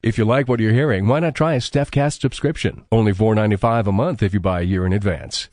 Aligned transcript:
If 0.00 0.16
you 0.16 0.24
like 0.24 0.46
what 0.48 0.60
you're 0.60 0.72
hearing, 0.72 1.08
why 1.08 1.18
not 1.18 1.34
try 1.34 1.54
a 1.54 1.58
StephCast 1.58 2.20
subscription? 2.20 2.84
Only 2.92 3.12
$4.95 3.12 3.88
a 3.88 3.92
month 3.92 4.22
if 4.22 4.32
you 4.32 4.38
buy 4.38 4.60
a 4.60 4.64
year 4.64 4.86
in 4.86 4.92
advance. 4.92 5.48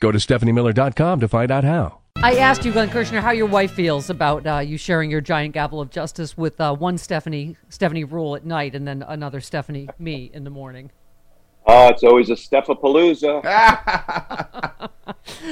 Go 0.00 0.10
to 0.10 0.18
StephanieMiller.com 0.18 1.20
to 1.20 1.28
find 1.28 1.52
out 1.52 1.62
how. 1.62 2.00
I 2.16 2.34
asked 2.34 2.64
you, 2.64 2.72
Glenn 2.72 2.90
Kirshner, 2.90 3.20
how 3.20 3.30
your 3.30 3.46
wife 3.46 3.70
feels 3.70 4.10
about 4.10 4.44
uh, 4.48 4.58
you 4.58 4.78
sharing 4.78 5.12
your 5.12 5.20
giant 5.20 5.54
gavel 5.54 5.80
of 5.80 5.90
justice 5.90 6.36
with 6.36 6.60
uh, 6.60 6.74
one 6.74 6.98
Stephanie, 6.98 7.56
Stephanie 7.68 8.04
Ruhle 8.04 8.36
at 8.36 8.44
night, 8.44 8.74
and 8.74 8.86
then 8.86 9.04
another 9.06 9.40
Stephanie, 9.40 9.88
me, 10.00 10.28
in 10.34 10.42
the 10.42 10.50
morning. 10.50 10.90
Oh, 11.64 11.86
it's 11.86 12.02
always 12.02 12.30
a 12.30 12.34
Stephapalooza. 12.34 13.42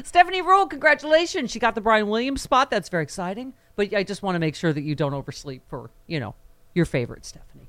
Stephanie 0.04 0.42
Ruhle, 0.42 0.68
congratulations! 0.68 1.52
She 1.52 1.60
got 1.60 1.76
the 1.76 1.80
Brian 1.80 2.08
Williams 2.08 2.42
spot. 2.42 2.70
That's 2.70 2.88
very 2.88 3.04
exciting. 3.04 3.54
But 3.76 3.94
I 3.94 4.02
just 4.02 4.24
want 4.24 4.34
to 4.34 4.40
make 4.40 4.56
sure 4.56 4.72
that 4.72 4.82
you 4.82 4.96
don't 4.96 5.14
oversleep 5.14 5.62
for 5.68 5.90
you 6.08 6.18
know 6.18 6.34
your 6.74 6.86
favorite 6.86 7.24
Stephanie. 7.24 7.61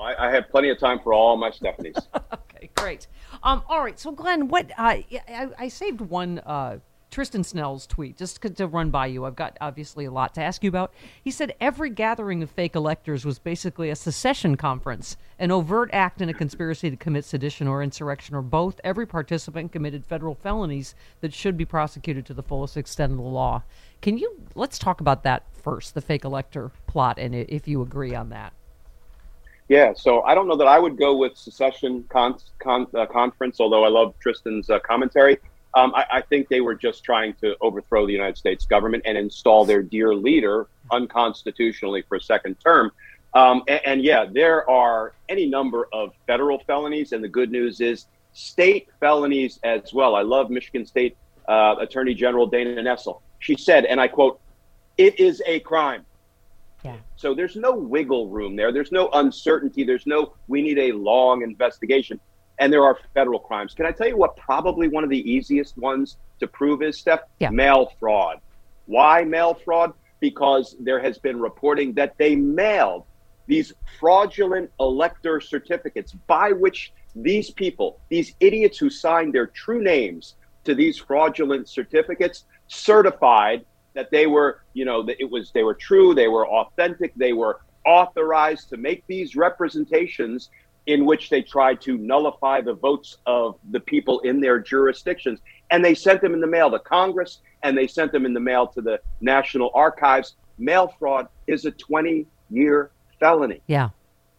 I, 0.00 0.28
I 0.28 0.30
have 0.30 0.48
plenty 0.50 0.70
of 0.70 0.78
time 0.78 1.00
for 1.02 1.12
all 1.12 1.36
my 1.36 1.50
Stephanies. 1.50 1.98
okay, 2.32 2.70
great. 2.76 3.06
Um, 3.42 3.62
all 3.68 3.82
right. 3.82 3.98
So, 3.98 4.12
Glenn, 4.12 4.48
what 4.48 4.70
uh, 4.72 4.82
I, 4.82 5.48
I 5.58 5.68
saved 5.68 6.00
one 6.00 6.40
uh, 6.40 6.78
Tristan 7.10 7.42
Snell's 7.42 7.86
tweet 7.86 8.16
just 8.16 8.42
to 8.42 8.66
run 8.66 8.90
by 8.90 9.06
you. 9.06 9.24
I've 9.24 9.36
got 9.36 9.56
obviously 9.60 10.04
a 10.04 10.10
lot 10.10 10.34
to 10.34 10.42
ask 10.42 10.62
you 10.62 10.68
about. 10.68 10.92
He 11.22 11.30
said 11.30 11.54
every 11.60 11.90
gathering 11.90 12.42
of 12.42 12.50
fake 12.50 12.76
electors 12.76 13.24
was 13.24 13.38
basically 13.38 13.88
a 13.90 13.96
secession 13.96 14.56
conference, 14.56 15.16
an 15.38 15.50
overt 15.50 15.90
act 15.92 16.20
in 16.20 16.28
a 16.28 16.34
conspiracy 16.34 16.90
to 16.90 16.96
commit 16.96 17.24
sedition 17.24 17.66
or 17.66 17.82
insurrection 17.82 18.34
or 18.34 18.42
both. 18.42 18.80
Every 18.84 19.06
participant 19.06 19.72
committed 19.72 20.04
federal 20.04 20.34
felonies 20.34 20.94
that 21.20 21.32
should 21.32 21.56
be 21.56 21.64
prosecuted 21.64 22.26
to 22.26 22.34
the 22.34 22.42
fullest 22.42 22.76
extent 22.76 23.12
of 23.12 23.18
the 23.18 23.24
law. 23.24 23.62
Can 24.02 24.18
you 24.18 24.42
let's 24.54 24.78
talk 24.78 25.00
about 25.00 25.22
that 25.22 25.44
first, 25.52 25.94
the 25.94 26.00
fake 26.00 26.24
elector 26.24 26.70
plot, 26.86 27.18
and 27.18 27.34
if 27.34 27.66
you 27.66 27.82
agree 27.82 28.14
on 28.14 28.28
that. 28.30 28.52
Yeah, 29.68 29.92
so 29.94 30.22
I 30.22 30.34
don't 30.34 30.48
know 30.48 30.56
that 30.56 30.66
I 30.66 30.78
would 30.78 30.96
go 30.96 31.14
with 31.16 31.36
secession 31.36 32.04
con- 32.08 32.38
con- 32.58 32.86
uh, 32.94 33.04
conference, 33.04 33.60
although 33.60 33.84
I 33.84 33.88
love 33.88 34.14
Tristan's 34.18 34.70
uh, 34.70 34.78
commentary. 34.80 35.38
Um, 35.74 35.94
I, 35.94 36.06
I, 36.10 36.20
think 36.22 36.48
they 36.48 36.62
were 36.62 36.74
just 36.74 37.04
trying 37.04 37.34
to 37.42 37.54
overthrow 37.60 38.06
the 38.06 38.12
United 38.12 38.38
States 38.38 38.64
government 38.64 39.02
and 39.04 39.18
install 39.18 39.66
their 39.66 39.82
dear 39.82 40.14
leader 40.14 40.66
unconstitutionally 40.90 42.02
for 42.08 42.16
a 42.16 42.20
second 42.20 42.56
term. 42.58 42.90
Um, 43.34 43.62
and, 43.68 43.80
and, 43.84 44.02
yeah, 44.02 44.24
there 44.24 44.68
are 44.70 45.12
any 45.28 45.46
number 45.46 45.86
of 45.92 46.14
federal 46.26 46.58
felonies, 46.60 47.12
and 47.12 47.22
the 47.22 47.28
good 47.28 47.50
news 47.50 47.82
is 47.82 48.06
state 48.32 48.88
felonies 48.98 49.60
as 49.62 49.92
well. 49.92 50.14
I 50.14 50.22
love 50.22 50.48
Michigan 50.48 50.86
State 50.86 51.18
uh, 51.46 51.76
Attorney 51.78 52.14
General 52.14 52.46
Dana 52.46 52.82
Nessel. 52.82 53.20
She 53.38 53.54
said, 53.54 53.84
and 53.84 54.00
I 54.00 54.08
quote, 54.08 54.40
"It 54.96 55.20
is 55.20 55.42
a 55.46 55.60
crime." 55.60 56.06
Yeah. 56.84 56.96
So 57.16 57.34
there's 57.34 57.56
no 57.56 57.72
wiggle 57.72 58.28
room 58.28 58.54
there. 58.56 58.72
There's 58.72 58.92
no 58.92 59.08
uncertainty. 59.12 59.84
There's 59.84 60.06
no 60.06 60.34
we 60.46 60.62
need 60.62 60.78
a 60.78 60.92
long 60.92 61.42
investigation 61.42 62.20
and 62.58 62.72
there 62.72 62.84
are 62.84 62.98
federal 63.14 63.38
crimes. 63.38 63.74
Can 63.74 63.86
I 63.86 63.92
tell 63.92 64.08
you 64.08 64.16
what 64.16 64.36
probably 64.36 64.88
one 64.88 65.04
of 65.04 65.10
the 65.10 65.30
easiest 65.30 65.76
ones 65.78 66.16
to 66.40 66.46
prove 66.46 66.82
is, 66.82 66.98
Steph? 66.98 67.20
Yeah. 67.38 67.50
Mail 67.50 67.92
fraud. 67.98 68.40
Why 68.86 69.24
mail 69.24 69.54
fraud? 69.54 69.92
Because 70.20 70.76
there 70.80 71.00
has 71.00 71.18
been 71.18 71.40
reporting 71.40 71.92
that 71.94 72.16
they 72.18 72.34
mailed 72.34 73.04
these 73.46 73.72
fraudulent 73.98 74.70
elector 74.80 75.40
certificates 75.40 76.12
by 76.26 76.52
which 76.52 76.92
these 77.14 77.50
people, 77.50 78.00
these 78.08 78.34
idiots 78.40 78.78
who 78.78 78.90
signed 78.90 79.32
their 79.32 79.46
true 79.46 79.82
names 79.82 80.34
to 80.64 80.74
these 80.74 80.98
fraudulent 80.98 81.68
certificates, 81.68 82.44
certified 82.66 83.64
that 83.98 84.12
they 84.12 84.28
were, 84.28 84.62
you 84.74 84.84
know, 84.84 85.02
that 85.02 85.16
it 85.18 85.28
was 85.28 85.50
they 85.50 85.64
were 85.64 85.74
true, 85.74 86.14
they 86.14 86.28
were 86.28 86.46
authentic, 86.46 87.12
they 87.16 87.32
were 87.32 87.62
authorized 87.84 88.68
to 88.68 88.76
make 88.76 89.02
these 89.08 89.34
representations 89.34 90.50
in 90.86 91.04
which 91.04 91.30
they 91.30 91.42
tried 91.42 91.80
to 91.80 91.98
nullify 91.98 92.60
the 92.60 92.74
votes 92.74 93.16
of 93.26 93.58
the 93.72 93.80
people 93.80 94.20
in 94.20 94.40
their 94.40 94.60
jurisdictions. 94.60 95.40
And 95.72 95.84
they 95.84 95.96
sent 95.96 96.20
them 96.20 96.32
in 96.32 96.40
the 96.40 96.46
mail 96.46 96.70
to 96.70 96.78
Congress 96.78 97.40
and 97.64 97.76
they 97.76 97.88
sent 97.88 98.12
them 98.12 98.24
in 98.24 98.32
the 98.32 98.40
mail 98.40 98.68
to 98.68 98.80
the 98.80 99.00
National 99.20 99.72
Archives. 99.74 100.36
Mail 100.58 100.94
fraud 100.96 101.26
is 101.48 101.64
a 101.64 101.72
20 101.72 102.24
year 102.50 102.92
felony. 103.18 103.60
Yeah. 103.66 103.88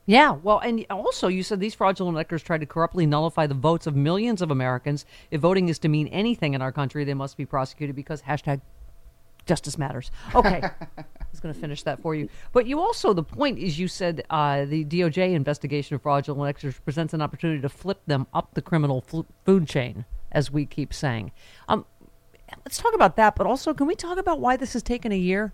Yeah, 0.06 0.32
well, 0.32 0.60
and 0.60 0.86
also 0.90 1.28
you 1.28 1.44
said 1.44 1.60
these 1.60 1.76
fraudulent 1.76 2.16
electors 2.16 2.42
tried 2.42 2.62
to 2.62 2.66
corruptly 2.66 3.06
nullify 3.06 3.46
the 3.46 3.54
votes 3.54 3.88
of 3.88 3.96
millions 3.96 4.42
of 4.42 4.52
Americans. 4.52 5.06
If 5.32 5.42
voting 5.42 5.68
is 5.68 5.80
to 5.80 5.90
mean 5.90 6.08
anything 6.08 6.54
in 6.54 6.62
our 6.62 6.72
country, 6.72 7.04
they 7.04 7.14
must 7.14 7.36
be 7.36 7.46
prosecuted 7.46 7.96
because 7.96 8.22
hashtag 8.22 8.62
justice 9.50 9.78
matters. 9.80 10.12
Okay. 10.36 10.62
I 10.98 11.04
was 11.32 11.40
going 11.40 11.54
to 11.54 11.60
finish 11.60 11.84
that 11.84 12.02
for 12.02 12.14
you. 12.14 12.30
But 12.54 12.68
you 12.68 12.80
also, 12.80 13.14
the 13.14 13.24
point 13.24 13.58
is, 13.58 13.80
you 13.80 13.88
said 13.88 14.24
uh, 14.30 14.66
the 14.66 14.86
DOJ 14.86 15.34
investigation 15.34 15.96
of 15.96 16.04
fraudulent 16.04 16.40
electors 16.40 16.80
presents 16.80 17.14
an 17.14 17.22
opportunity 17.22 17.60
to 17.62 17.70
flip 17.70 18.00
them 18.06 18.28
up 18.32 18.54
the 18.54 18.62
criminal 18.62 19.02
fl- 19.02 19.22
food 19.46 19.68
chain, 19.68 20.06
as 20.32 20.52
we 20.52 20.68
keep 20.68 20.94
saying. 20.94 21.32
Um, 21.68 21.86
let's 22.64 22.78
talk 22.78 22.94
about 22.94 23.16
that. 23.16 23.36
But 23.36 23.48
also, 23.48 23.74
can 23.74 23.88
we 23.88 23.96
talk 23.96 24.20
about 24.20 24.40
why 24.40 24.56
this 24.56 24.74
has 24.74 24.84
taken 24.84 25.12
a 25.12 25.18
year? 25.18 25.52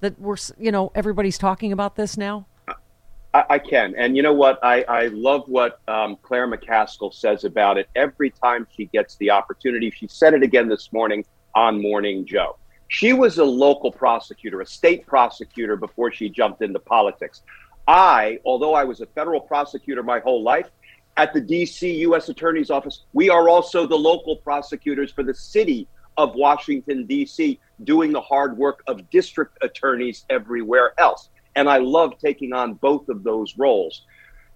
That 0.00 0.18
we're, 0.18 0.36
you 0.58 0.72
know, 0.72 0.90
everybody's 0.94 1.38
talking 1.38 1.72
about 1.72 1.96
this 1.96 2.16
now. 2.16 2.46
I, 3.34 3.44
I 3.50 3.58
can, 3.58 3.94
and 3.98 4.16
you 4.16 4.22
know 4.22 4.32
what? 4.32 4.58
I, 4.62 4.82
I 4.84 5.06
love 5.08 5.44
what 5.46 5.80
um, 5.88 6.16
Claire 6.22 6.50
McCaskill 6.50 7.12
says 7.12 7.44
about 7.44 7.76
it 7.76 7.88
every 7.94 8.30
time 8.30 8.66
she 8.74 8.86
gets 8.86 9.16
the 9.16 9.30
opportunity. 9.30 9.90
She 9.90 10.08
said 10.08 10.32
it 10.32 10.42
again 10.42 10.68
this 10.68 10.90
morning 10.90 11.24
on 11.54 11.82
Morning 11.82 12.24
Joe 12.26 12.56
she 12.88 13.12
was 13.12 13.38
a 13.38 13.44
local 13.44 13.90
prosecutor, 13.90 14.60
a 14.60 14.66
state 14.66 15.06
prosecutor 15.06 15.76
before 15.76 16.12
she 16.12 16.28
jumped 16.28 16.62
into 16.62 16.78
politics. 16.78 17.42
I, 17.88 18.38
although 18.44 18.74
I 18.74 18.84
was 18.84 19.00
a 19.00 19.06
federal 19.06 19.40
prosecutor 19.40 20.02
my 20.02 20.20
whole 20.20 20.42
life, 20.42 20.70
at 21.16 21.32
the 21.32 21.40
DC 21.40 21.98
U.S. 21.98 22.28
Attorney's 22.28 22.70
Office, 22.70 23.04
we 23.12 23.30
are 23.30 23.48
also 23.48 23.86
the 23.86 23.96
local 23.96 24.36
prosecutors 24.36 25.10
for 25.10 25.22
the 25.22 25.34
city 25.34 25.88
of 26.16 26.34
Washington, 26.34 27.06
D.C., 27.06 27.58
doing 27.84 28.12
the 28.12 28.20
hard 28.20 28.56
work 28.56 28.82
of 28.86 29.08
district 29.10 29.58
attorneys 29.62 30.24
everywhere 30.30 30.92
else. 30.98 31.30
And 31.54 31.68
I 31.68 31.78
love 31.78 32.18
taking 32.18 32.52
on 32.52 32.74
both 32.74 33.08
of 33.08 33.22
those 33.22 33.56
roles. 33.56 34.04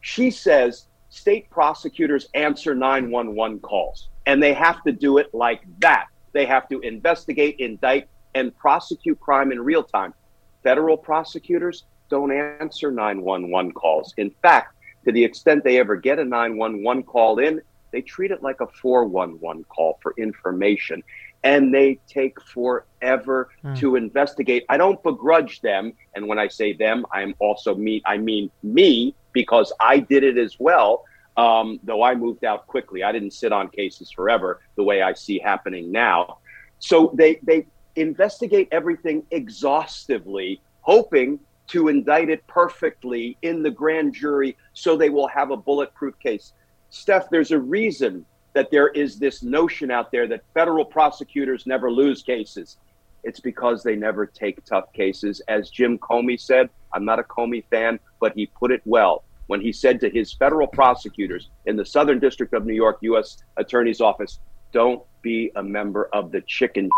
She 0.01 0.31
says 0.31 0.87
state 1.09 1.51
prosecutors 1.51 2.29
answer 2.35 2.75
911 2.75 3.61
calls, 3.61 4.09
and 4.27 4.43
they 4.43 4.55
have 4.55 4.83
to 4.85 4.93
do 4.93 5.19
it 5.19 5.35
like 5.35 5.63
that. 5.81 6.07
They 6.33 6.47
have 6.47 6.69
to 6.69 6.81
investigate, 6.81 7.57
indict, 7.59 8.09
and 8.35 8.57
prosecute 8.57 9.19
crime 9.21 9.53
in 9.53 9.61
real 9.61 9.83
time. 9.83 10.15
Federal 10.63 10.97
prosecutors 10.97 11.85
don't 12.09 12.33
answer 12.33 12.91
911 12.91 13.73
calls. 13.73 14.13
In 14.17 14.31
fact, 14.43 14.75
to 15.05 15.13
the 15.13 15.25
extent 15.25 15.65
they 15.65 15.79
ever 15.79 15.97
get 15.97 16.19
a 16.19 16.25
911 16.25 17.05
call 17.05 17.39
in, 17.39 17.63
they 17.93 18.03
treat 18.03 18.31
it 18.31 18.43
like 18.43 18.61
a 18.61 18.67
411 18.67 19.65
call 19.65 19.99
for 20.03 20.15
information. 20.19 21.03
And 21.43 21.73
they 21.73 21.99
take 22.07 22.41
forever 22.43 23.49
mm. 23.65 23.79
to 23.79 23.97
investigate. 23.97 24.67
I 24.69 24.77
don't 24.77 25.03
begrudge 25.03 25.63
them. 25.63 25.95
And 26.15 26.29
when 26.29 26.39
I 26.39 26.49
say 26.49 26.75
them, 26.75 27.07
I'm 27.13 27.35
also 27.39 27.75
me, 27.75 28.03
I 28.05 28.19
mean 28.19 28.51
me, 28.63 29.15
because 29.33 29.73
I 29.81 30.01
did 30.01 30.23
it 30.23 30.37
as 30.37 30.57
well. 30.59 31.05
Um, 31.37 31.81
though 31.83 32.03
I 32.03 32.15
moved 32.15 32.45
out 32.45 32.67
quickly, 32.67 33.03
I 33.03 33.13
didn't 33.13 33.31
sit 33.31 33.53
on 33.53 33.69
cases 33.69 34.11
forever 34.11 34.61
the 34.77 34.83
way 34.83 35.01
I 35.01 35.15
see 35.15 35.39
happening 35.39 35.91
now. 35.91 36.39
So 36.79 37.13
they 37.15 37.39
they 37.43 37.67
investigate 37.97 38.69
everything 38.73 39.25
exhaustively, 39.31 40.61
hoping 40.81 41.41
to 41.69 41.89
indict 41.89 42.29
it 42.29 42.47
perfectly 42.47 43.37
in 43.43 43.63
the 43.63 43.71
grand 43.71 44.13
jury 44.13 44.57
so 44.73 44.97
they 44.97 45.11
will 45.11 45.29
have 45.29 45.51
a 45.51 45.57
bulletproof 45.57 46.19
case. 46.19 46.53
Steph, 46.91 47.31
there's 47.31 47.53
a 47.53 47.59
reason 47.59 48.25
that 48.55 48.71
there 48.73 48.89
is 48.89 49.19
this 49.19 49.43
notion 49.43 49.91
out 49.91 50.11
there 50.11 50.27
that 50.27 50.43
federal 50.53 50.85
prosecutors 50.85 51.67
never 51.67 51.91
lose 51.91 52.23
cases. 52.23 52.79
It's 53.23 53.39
because 53.39 53.83
they 53.83 53.95
never 53.95 54.27
take 54.27 54.65
tough 54.65 54.93
cases. 54.93 55.41
As 55.47 55.71
Jim 55.71 55.99
Comey 55.99 56.41
said, 56.41 56.71
I'm 56.93 57.05
not 57.05 57.21
a 57.21 57.23
Comey 57.23 57.65
fan, 57.71 58.01
but 58.19 58.33
he 58.35 58.47
put 58.47 58.73
it 58.73 58.83
well 58.85 59.23
when 59.47 59.61
he 59.61 59.73
said 59.73 60.01
to 60.01 60.11
his 60.11 60.33
federal 60.33 60.67
prosecutors 60.67 61.51
in 61.67 61.77
the 61.77 61.85
Southern 61.85 62.19
District 62.19 62.53
of 62.55 62.67
New 62.67 62.75
York 62.75 62.99
U.S. 63.03 63.39
Attorney's 63.57 64.01
Office, 64.01 64.41
don't 64.73 65.03
be 65.23 65.51
a 65.57 65.63
member 65.63 66.09
of 66.13 66.31
the 66.33 66.41
chicken 66.43 66.89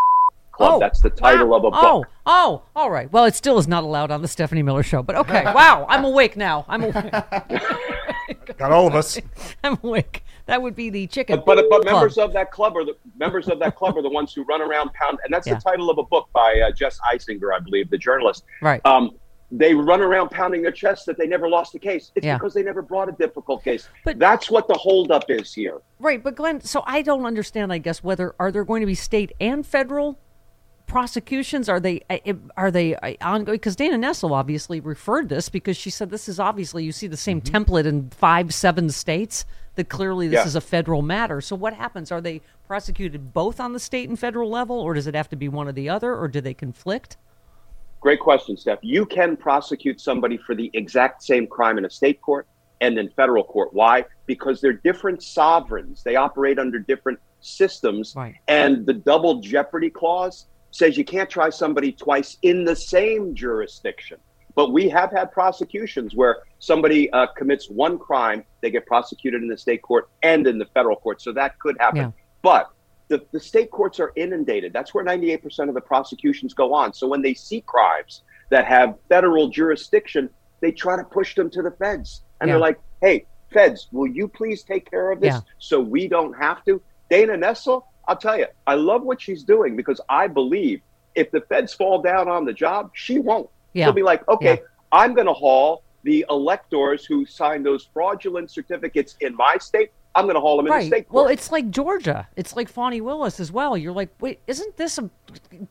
Club. 0.52 0.74
Oh, 0.74 0.78
That's 0.78 1.00
the 1.00 1.10
title 1.10 1.48
wow. 1.48 1.56
of 1.56 1.64
a 1.64 1.70
book. 1.70 1.80
Oh, 1.82 2.04
oh, 2.26 2.62
all 2.76 2.90
right. 2.90 3.10
Well, 3.10 3.24
it 3.24 3.34
still 3.34 3.58
is 3.58 3.66
not 3.66 3.84
allowed 3.84 4.10
on 4.10 4.20
the 4.20 4.28
Stephanie 4.28 4.62
Miller 4.62 4.82
Show, 4.82 5.02
but 5.02 5.16
okay. 5.16 5.44
wow, 5.54 5.86
I'm 5.88 6.04
awake 6.04 6.36
now. 6.36 6.66
I'm 6.68 6.84
awake. 6.84 7.10
Got 8.58 8.70
all 8.70 8.86
of 8.86 8.94
us. 8.94 9.18
I'm 9.64 9.78
awake. 9.82 10.24
That 10.46 10.60
would 10.60 10.76
be 10.76 10.90
the 10.90 11.06
chicken. 11.06 11.42
But 11.46 11.56
but, 11.56 11.64
but 11.70 11.84
members 11.86 12.18
of 12.18 12.34
that 12.34 12.52
club 12.52 12.76
are 12.76 12.84
the 12.84 12.96
members 13.16 13.48
of 13.48 13.58
that 13.60 13.76
club 13.76 13.96
are 13.96 14.02
the 14.02 14.10
ones 14.10 14.34
who 14.34 14.44
run 14.44 14.60
around 14.60 14.92
pound, 14.92 15.18
and 15.24 15.32
that's 15.32 15.46
yeah. 15.46 15.54
the 15.54 15.60
title 15.60 15.88
of 15.88 15.96
a 15.96 16.02
book 16.02 16.28
by 16.34 16.60
uh, 16.66 16.70
Jess 16.70 17.00
Eisinger, 17.10 17.54
I 17.54 17.60
believe, 17.60 17.88
the 17.88 17.98
journalist. 17.98 18.44
Right. 18.60 18.84
Um, 18.84 19.12
they 19.50 19.74
run 19.74 20.00
around 20.00 20.30
pounding 20.30 20.62
their 20.62 20.72
chests 20.72 21.04
that 21.04 21.18
they 21.18 21.26
never 21.26 21.48
lost 21.48 21.74
a 21.74 21.78
case. 21.78 22.10
It's 22.14 22.24
yeah. 22.24 22.36
because 22.36 22.54
they 22.54 22.62
never 22.62 22.80
brought 22.80 23.08
a 23.08 23.12
difficult 23.12 23.62
case. 23.62 23.88
But 24.04 24.18
that's 24.18 24.50
what 24.50 24.66
the 24.66 24.74
holdup 24.74 25.24
is 25.28 25.52
here. 25.52 25.80
Right, 25.98 26.22
but 26.22 26.36
Glenn, 26.36 26.62
so 26.62 26.82
I 26.86 27.02
don't 27.02 27.26
understand. 27.26 27.72
I 27.72 27.78
guess 27.78 28.02
whether 28.02 28.34
are 28.38 28.50
there 28.50 28.64
going 28.64 28.80
to 28.80 28.86
be 28.86 28.94
state 28.94 29.32
and 29.40 29.66
federal 29.66 30.18
prosecutions? 30.92 31.68
Are 31.68 31.80
they 31.80 32.02
uh, 32.10 32.34
are 32.56 32.70
they 32.70 32.94
uh, 32.96 33.14
ongoing? 33.20 33.56
Because 33.56 33.74
Dana 33.74 33.96
Nessel 33.96 34.32
obviously 34.32 34.78
referred 34.78 35.28
this 35.28 35.48
because 35.48 35.76
she 35.76 35.90
said 35.90 36.10
this 36.10 36.28
is 36.28 36.38
obviously 36.38 36.84
you 36.84 36.92
see 36.92 37.06
the 37.06 37.16
same 37.16 37.40
mm-hmm. 37.40 37.56
template 37.56 37.86
in 37.86 38.10
five 38.10 38.54
seven 38.54 38.90
states 38.90 39.44
that 39.74 39.88
clearly 39.88 40.28
this 40.28 40.40
yeah. 40.40 40.46
is 40.46 40.54
a 40.54 40.60
federal 40.60 41.00
matter. 41.02 41.40
So 41.40 41.56
what 41.56 41.72
happens? 41.72 42.12
Are 42.12 42.20
they 42.20 42.42
prosecuted 42.68 43.32
both 43.32 43.58
on 43.58 43.72
the 43.72 43.80
state 43.80 44.08
and 44.08 44.18
federal 44.18 44.50
level, 44.50 44.78
or 44.78 44.94
does 44.94 45.06
it 45.06 45.14
have 45.14 45.30
to 45.30 45.36
be 45.36 45.48
one 45.48 45.66
or 45.66 45.72
the 45.72 45.88
other, 45.88 46.14
or 46.14 46.28
do 46.28 46.40
they 46.40 46.54
conflict? 46.54 47.16
Great 48.00 48.20
question, 48.20 48.56
Steph. 48.56 48.80
You 48.82 49.06
can 49.06 49.36
prosecute 49.36 50.00
somebody 50.00 50.36
for 50.36 50.54
the 50.54 50.70
exact 50.74 51.22
same 51.22 51.46
crime 51.46 51.78
in 51.78 51.84
a 51.84 51.90
state 51.90 52.20
court 52.20 52.46
and 52.80 52.98
in 52.98 53.08
federal 53.10 53.44
court. 53.44 53.72
Why? 53.72 54.04
Because 54.26 54.60
they're 54.60 54.72
different 54.72 55.22
sovereigns. 55.22 56.02
They 56.02 56.16
operate 56.16 56.58
under 56.58 56.80
different 56.80 57.20
systems. 57.40 58.14
Right. 58.16 58.34
And 58.48 58.84
the 58.84 58.92
double 58.92 59.40
jeopardy 59.40 59.88
clause 59.88 60.46
says 60.72 60.96
you 60.96 61.04
can't 61.04 61.30
try 61.30 61.50
somebody 61.50 61.92
twice 61.92 62.38
in 62.42 62.64
the 62.64 62.74
same 62.74 63.34
jurisdiction. 63.34 64.18
But 64.54 64.72
we 64.72 64.88
have 64.88 65.10
had 65.12 65.32
prosecutions 65.32 66.14
where 66.14 66.38
somebody 66.58 67.10
uh, 67.12 67.26
commits 67.36 67.70
one 67.70 67.98
crime, 67.98 68.44
they 68.60 68.70
get 68.70 68.86
prosecuted 68.86 69.42
in 69.42 69.48
the 69.48 69.56
state 69.56 69.82
court 69.82 70.10
and 70.22 70.46
in 70.46 70.58
the 70.58 70.66
federal 70.66 70.96
court. 70.96 71.22
So 71.22 71.32
that 71.32 71.58
could 71.58 71.76
happen. 71.78 72.00
Yeah. 72.00 72.10
But 72.42 72.70
the, 73.08 73.24
the 73.32 73.40
state 73.40 73.70
courts 73.70 73.98
are 74.00 74.12
inundated. 74.16 74.72
That's 74.72 74.92
where 74.92 75.04
98% 75.04 75.68
of 75.68 75.74
the 75.74 75.80
prosecutions 75.80 76.54
go 76.54 76.74
on. 76.74 76.92
So 76.92 77.06
when 77.06 77.22
they 77.22 77.34
see 77.34 77.62
crimes 77.62 78.22
that 78.50 78.66
have 78.66 78.96
federal 79.08 79.48
jurisdiction, 79.48 80.28
they 80.60 80.72
try 80.72 80.96
to 80.96 81.04
push 81.04 81.34
them 81.34 81.48
to 81.50 81.62
the 81.62 81.70
feds. 81.70 82.22
And 82.40 82.48
yeah. 82.48 82.54
they're 82.54 82.60
like, 82.60 82.80
hey, 83.00 83.26
feds, 83.52 83.88
will 83.92 84.08
you 84.08 84.28
please 84.28 84.62
take 84.62 84.90
care 84.90 85.12
of 85.12 85.20
this 85.20 85.34
yeah. 85.34 85.40
so 85.58 85.80
we 85.80 86.08
don't 86.08 86.34
have 86.34 86.64
to? 86.64 86.80
Dana 87.10 87.34
Nessel, 87.34 87.84
I'll 88.08 88.16
tell 88.16 88.38
you, 88.38 88.46
I 88.66 88.74
love 88.74 89.02
what 89.02 89.20
she's 89.20 89.44
doing 89.44 89.76
because 89.76 90.00
I 90.08 90.26
believe 90.26 90.82
if 91.14 91.30
the 91.30 91.40
feds 91.42 91.72
fall 91.72 92.00
down 92.02 92.28
on 92.28 92.44
the 92.44 92.52
job, 92.52 92.90
she 92.94 93.18
won't. 93.18 93.48
Yeah. 93.72 93.86
She'll 93.86 93.92
be 93.92 94.02
like, 94.02 94.26
okay, 94.28 94.60
yeah. 94.60 94.66
I'm 94.90 95.14
going 95.14 95.26
to 95.26 95.32
haul 95.32 95.82
the 96.02 96.24
electors 96.30 97.04
who 97.04 97.24
signed 97.24 97.64
those 97.64 97.88
fraudulent 97.92 98.50
certificates 98.50 99.16
in 99.20 99.36
my 99.36 99.56
state. 99.58 99.92
I'm 100.14 100.24
going 100.24 100.34
to 100.34 100.40
haul 100.40 100.58
them 100.58 100.66
right. 100.66 100.84
in 100.84 100.90
the 100.90 100.96
state 100.96 101.08
court. 101.08 101.24
Well, 101.24 101.32
it's 101.32 101.50
like 101.50 101.70
Georgia. 101.70 102.28
It's 102.36 102.54
like 102.54 102.68
Fani 102.68 103.00
Willis 103.00 103.40
as 103.40 103.50
well. 103.50 103.78
You're 103.78 103.92
like, 103.92 104.10
wait, 104.20 104.40
isn't 104.46 104.76
this 104.76 104.98
a 104.98 105.08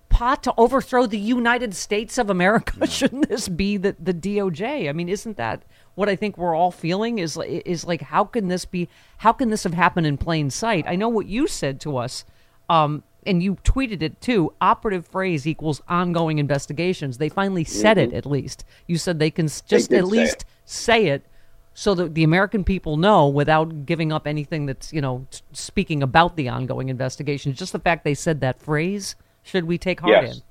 pot 0.09 0.41
to 0.43 0.53
overthrow 0.57 1.05
the 1.05 1.19
United 1.19 1.75
States 1.75 2.17
of 2.17 2.29
America? 2.29 2.87
Shouldn't 2.87 3.29
this 3.29 3.47
be 3.47 3.77
the, 3.77 3.95
the 3.99 4.13
DOJ? 4.13 4.89
I 4.89 4.93
mean, 4.93 5.09
isn't 5.09 5.37
that 5.37 5.61
what 5.95 6.09
I 6.09 6.15
think 6.15 6.37
we're 6.37 6.55
all 6.55 6.71
feeling 6.71 7.19
is 7.19 7.37
is 7.37 7.85
like 7.85 8.01
how 8.01 8.23
can 8.23 8.47
this 8.47 8.65
be 8.65 8.89
how 9.17 9.33
can 9.33 9.49
this 9.49 9.63
have 9.63 9.73
happened 9.73 10.07
in 10.07 10.17
plain 10.17 10.49
sight? 10.49 10.85
I 10.87 10.95
know 10.95 11.09
what 11.09 11.27
you 11.27 11.47
said 11.47 11.79
to 11.81 11.97
us 11.97 12.25
um, 12.69 13.03
and 13.25 13.43
you 13.43 13.55
tweeted 13.55 14.01
it 14.01 14.21
too. 14.21 14.53
Operative 14.61 15.05
phrase 15.05 15.45
equals 15.45 15.81
ongoing 15.87 16.39
investigations. 16.39 17.17
They 17.17 17.29
finally 17.29 17.63
said 17.63 17.97
mm-hmm. 17.97 18.13
it 18.13 18.17
at 18.17 18.25
least. 18.25 18.63
You 18.87 18.97
said 18.97 19.19
they 19.19 19.31
can 19.31 19.47
just 19.47 19.89
they 19.89 19.97
at 19.97 20.05
least 20.05 20.45
say 20.65 21.05
it. 21.05 21.05
say 21.05 21.07
it 21.07 21.25
so 21.73 21.95
that 21.95 22.15
the 22.15 22.23
American 22.23 22.63
people 22.63 22.97
know 22.97 23.27
without 23.27 23.85
giving 23.85 24.11
up 24.11 24.27
anything 24.27 24.65
that's, 24.65 24.91
you 24.91 25.01
know, 25.01 25.25
speaking 25.53 26.03
about 26.03 26.35
the 26.35 26.49
ongoing 26.49 26.89
investigation. 26.89 27.53
Just 27.53 27.71
the 27.71 27.79
fact 27.79 28.03
they 28.03 28.13
said 28.13 28.41
that 28.41 28.61
phrase 28.61 29.15
should 29.43 29.65
we 29.65 29.77
take 29.77 30.01
heart 30.01 30.23
yes. 30.23 30.35
in. 30.35 30.43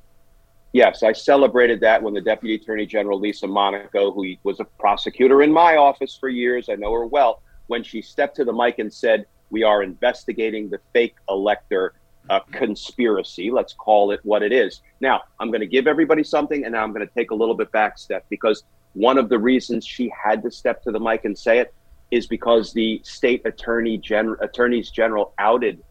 Yes, 0.72 1.02
I 1.02 1.12
celebrated 1.12 1.80
that 1.80 2.00
when 2.00 2.14
the 2.14 2.20
Deputy 2.20 2.54
Attorney 2.54 2.86
General 2.86 3.18
Lisa 3.18 3.46
Monaco, 3.46 4.12
who 4.12 4.34
was 4.44 4.60
a 4.60 4.64
prosecutor 4.64 5.42
in 5.42 5.52
my 5.52 5.76
office 5.76 6.16
for 6.16 6.28
years, 6.28 6.68
I 6.68 6.76
know 6.76 6.92
her 6.92 7.06
well, 7.06 7.42
when 7.66 7.82
she 7.82 8.00
stepped 8.00 8.36
to 8.36 8.44
the 8.44 8.52
mic 8.52 8.78
and 8.78 8.92
said, 8.92 9.26
We 9.50 9.64
are 9.64 9.82
investigating 9.82 10.70
the 10.70 10.78
fake 10.92 11.16
elector 11.28 11.94
uh, 12.28 12.40
conspiracy. 12.52 13.50
Let's 13.50 13.72
call 13.72 14.12
it 14.12 14.20
what 14.22 14.44
it 14.44 14.52
is. 14.52 14.82
Now, 15.00 15.22
I'm 15.40 15.48
going 15.50 15.60
to 15.60 15.66
give 15.66 15.88
everybody 15.88 16.22
something, 16.22 16.64
and 16.64 16.72
now 16.72 16.84
I'm 16.84 16.92
going 16.92 17.06
to 17.06 17.14
take 17.14 17.32
a 17.32 17.34
little 17.34 17.56
bit 17.56 17.72
back 17.72 17.98
step 17.98 18.24
because 18.28 18.62
one 18.92 19.18
of 19.18 19.28
the 19.28 19.38
reasons 19.38 19.84
she 19.84 20.12
had 20.22 20.42
to 20.44 20.50
step 20.52 20.82
to 20.84 20.92
the 20.92 21.00
mic 21.00 21.24
and 21.24 21.36
say 21.36 21.58
it 21.58 21.74
is 22.12 22.26
because 22.26 22.72
the 22.72 23.00
state 23.04 23.42
attorney 23.44 23.96
general 23.96 24.36
attorneys 24.40 24.90
general 24.90 25.32
outed 25.38 25.82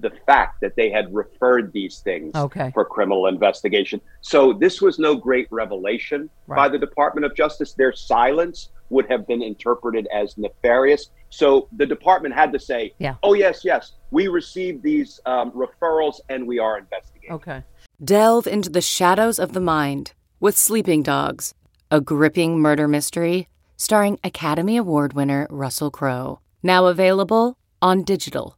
the 0.00 0.10
fact 0.26 0.60
that 0.60 0.76
they 0.76 0.90
had 0.90 1.12
referred 1.12 1.72
these 1.72 1.98
things 2.00 2.34
okay. 2.34 2.70
for 2.72 2.84
criminal 2.84 3.26
investigation. 3.26 4.00
So 4.20 4.52
this 4.52 4.80
was 4.80 4.98
no 4.98 5.14
great 5.14 5.48
revelation 5.50 6.30
right. 6.46 6.56
by 6.56 6.68
the 6.68 6.78
Department 6.78 7.26
of 7.26 7.34
Justice. 7.34 7.72
Their 7.74 7.92
silence 7.92 8.70
would 8.90 9.10
have 9.10 9.26
been 9.26 9.42
interpreted 9.42 10.08
as 10.14 10.38
nefarious. 10.38 11.10
So 11.30 11.68
the 11.76 11.86
department 11.86 12.34
had 12.34 12.52
to 12.52 12.58
say, 12.58 12.94
yeah. 12.98 13.16
"Oh 13.22 13.34
yes, 13.34 13.64
yes, 13.64 13.92
we 14.10 14.28
received 14.28 14.82
these 14.82 15.20
um, 15.26 15.50
referrals 15.52 16.20
and 16.28 16.46
we 16.46 16.58
are 16.58 16.78
investigating." 16.78 17.32
Okay. 17.32 17.64
Delve 18.02 18.46
into 18.46 18.70
the 18.70 18.80
shadows 18.80 19.38
of 19.38 19.52
the 19.52 19.60
mind 19.60 20.12
with 20.40 20.56
Sleeping 20.56 21.02
Dogs, 21.02 21.54
a 21.90 22.00
gripping 22.00 22.60
murder 22.60 22.88
mystery 22.88 23.48
starring 23.78 24.18
Academy 24.24 24.76
Award 24.76 25.12
winner 25.12 25.46
Russell 25.50 25.90
Crowe. 25.90 26.40
Now 26.62 26.86
available 26.86 27.56
on 27.80 28.02
digital. 28.02 28.57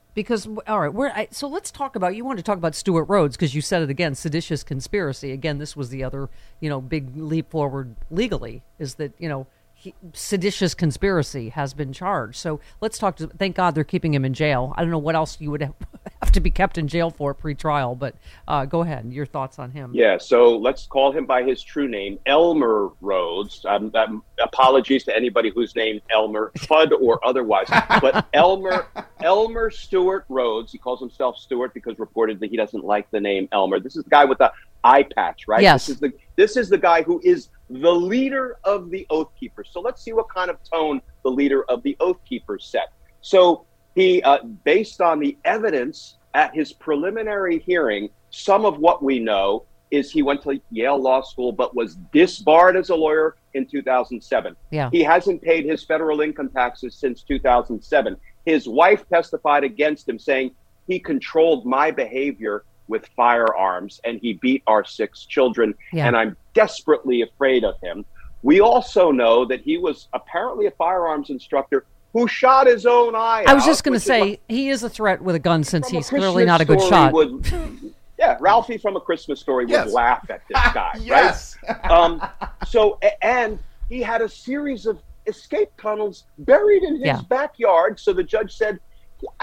because 0.13 0.47
all 0.67 0.89
right, 0.89 1.13
I, 1.15 1.27
so 1.31 1.47
let's 1.47 1.71
talk 1.71 1.95
about. 1.95 2.15
You 2.15 2.25
want 2.25 2.37
to 2.37 2.43
talk 2.43 2.57
about 2.57 2.75
Stewart 2.75 3.07
Rhodes 3.07 3.37
because 3.37 3.55
you 3.55 3.61
said 3.61 3.81
it 3.81 3.89
again, 3.89 4.15
seditious 4.15 4.63
conspiracy. 4.63 5.31
Again, 5.31 5.57
this 5.57 5.75
was 5.75 5.89
the 5.89 6.03
other 6.03 6.29
you 6.59 6.69
know 6.69 6.81
big 6.81 7.15
leap 7.15 7.51
forward 7.51 7.95
legally 8.09 8.61
is 8.79 8.95
that 8.95 9.13
you 9.17 9.29
know 9.29 9.47
he, 9.73 9.95
seditious 10.13 10.73
conspiracy 10.73 11.49
has 11.49 11.73
been 11.73 11.93
charged. 11.93 12.37
So 12.37 12.59
let's 12.81 12.97
talk 12.97 13.15
to. 13.17 13.27
Thank 13.27 13.55
God 13.55 13.73
they're 13.73 13.83
keeping 13.83 14.13
him 14.13 14.25
in 14.25 14.33
jail. 14.33 14.73
I 14.75 14.81
don't 14.81 14.91
know 14.91 14.97
what 14.97 15.15
else 15.15 15.37
you 15.39 15.51
would 15.51 15.61
have, 15.61 15.73
have 16.31 16.35
to 16.35 16.39
be 16.39 16.49
kept 16.49 16.77
in 16.77 16.87
jail 16.87 17.09
for 17.09 17.33
pre-trial, 17.33 17.93
but 17.93 18.15
uh, 18.47 18.63
go 18.63 18.81
ahead. 18.81 19.11
Your 19.11 19.25
thoughts 19.25 19.59
on 19.59 19.69
him? 19.71 19.91
Yeah. 19.93 20.17
So 20.17 20.57
let's 20.57 20.87
call 20.87 21.11
him 21.11 21.25
by 21.25 21.43
his 21.43 21.61
true 21.61 21.89
name, 21.89 22.19
Elmer 22.25 22.89
Rhodes. 23.01 23.65
Um, 23.67 23.91
um, 23.95 24.23
apologies 24.41 25.03
to 25.05 25.15
anybody 25.15 25.51
who's 25.53 25.75
named 25.75 26.01
Elmer, 26.09 26.51
Fudd 26.57 26.91
or 27.01 27.23
otherwise, 27.25 27.67
but 27.99 28.25
Elmer 28.33 28.87
Elmer 29.21 29.69
Stewart 29.69 30.25
Rhodes. 30.29 30.71
He 30.71 30.77
calls 30.77 31.01
himself 31.01 31.37
Stewart 31.37 31.73
because 31.73 31.95
reportedly 31.95 32.49
he 32.49 32.55
doesn't 32.55 32.85
like 32.85 33.11
the 33.11 33.19
name 33.19 33.49
Elmer. 33.51 33.79
This 33.81 33.97
is 33.97 34.05
the 34.05 34.09
guy 34.09 34.23
with 34.23 34.37
the 34.37 34.53
eye 34.85 35.03
patch, 35.03 35.47
right? 35.47 35.61
Yes. 35.61 35.87
This 35.87 35.95
is 35.95 35.99
the 35.99 36.13
this 36.37 36.57
is 36.57 36.69
the 36.69 36.77
guy 36.77 37.01
who 37.03 37.19
is 37.23 37.49
the 37.69 37.91
leader 37.91 38.57
of 38.63 38.89
the 38.89 39.05
Oath 39.09 39.31
Keepers. 39.37 39.69
So 39.71 39.81
let's 39.81 40.01
see 40.01 40.13
what 40.13 40.29
kind 40.29 40.49
of 40.49 40.57
tone 40.63 41.01
the 41.23 41.29
leader 41.29 41.63
of 41.65 41.83
the 41.83 41.97
Oath 41.99 42.19
Keepers 42.27 42.65
set. 42.65 42.93
So 43.21 43.65
He, 43.95 44.23
uh, 44.23 44.43
based 44.63 45.01
on 45.01 45.19
the 45.19 45.37
evidence 45.43 46.17
at 46.33 46.53
his 46.53 46.73
preliminary 46.73 47.59
hearing, 47.59 48.09
some 48.29 48.65
of 48.65 48.79
what 48.79 49.03
we 49.03 49.19
know 49.19 49.65
is 49.91 50.09
he 50.09 50.21
went 50.21 50.41
to 50.43 50.59
Yale 50.71 51.01
Law 51.01 51.21
School 51.21 51.51
but 51.51 51.75
was 51.75 51.97
disbarred 52.13 52.77
as 52.77 52.89
a 52.89 52.95
lawyer 52.95 53.35
in 53.53 53.65
2007. 53.65 54.55
Yeah. 54.71 54.89
He 54.91 55.03
hasn't 55.03 55.41
paid 55.41 55.65
his 55.65 55.83
federal 55.83 56.21
income 56.21 56.49
taxes 56.49 56.95
since 56.95 57.23
2007. 57.23 58.15
His 58.45 58.67
wife 58.67 59.07
testified 59.09 59.65
against 59.65 60.07
him, 60.07 60.17
saying 60.17 60.51
he 60.87 60.99
controlled 60.99 61.65
my 61.65 61.91
behavior 61.91 62.63
with 62.87 63.07
firearms 63.15 64.01
and 64.03 64.19
he 64.21 64.33
beat 64.33 64.63
our 64.67 64.83
six 64.83 65.25
children. 65.25 65.73
Yeah. 65.91 66.07
And 66.07 66.15
I'm 66.15 66.37
desperately 66.53 67.21
afraid 67.21 67.63
of 67.63 67.75
him. 67.81 68.05
We 68.43 68.59
also 68.59 69.11
know 69.11 69.45
that 69.45 69.61
he 69.61 69.77
was 69.77 70.07
apparently 70.13 70.65
a 70.65 70.71
firearms 70.71 71.29
instructor 71.29 71.85
who 72.13 72.27
shot 72.27 72.67
his 72.67 72.85
own 72.85 73.15
eye. 73.15 73.43
I 73.47 73.53
was 73.53 73.63
out, 73.63 73.67
just 73.67 73.83
going 73.83 73.93
to 73.93 73.99
say 73.99 74.31
what- 74.31 74.39
he 74.49 74.69
is 74.69 74.83
a 74.83 74.89
threat 74.89 75.21
with 75.21 75.35
a 75.35 75.39
gun 75.39 75.63
since 75.63 75.87
he's 75.89 76.09
clearly 76.09 76.45
not 76.45 76.61
a 76.61 76.65
good 76.65 76.81
shot. 76.81 77.13
Would, 77.13 77.45
yeah, 78.19 78.37
Ralphie 78.39 78.77
from 78.77 78.95
a 78.95 79.01
Christmas 79.01 79.39
story 79.39 79.65
would 79.65 79.71
Yes. 79.71 79.91
laugh 79.93 80.29
at 80.29 80.41
this 80.47 80.57
guy, 80.73 80.97
yes. 81.01 81.57
right? 81.67 81.89
Um, 81.91 82.21
so, 82.67 82.99
and 83.21 83.57
he 83.89 84.01
had 84.01 84.21
a 84.21 84.29
series 84.29 84.85
of 84.85 84.99
escape 85.27 85.69
tunnels 85.81 86.25
buried 86.39 86.83
in 86.83 86.95
his 86.95 87.05
Yeah. 87.05 87.21
backyard. 87.29 87.99
So 87.99 88.11
the 88.13 88.23
judge 88.23 88.53
said 88.55 88.79